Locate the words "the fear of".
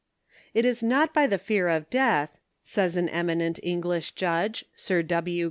1.27-1.87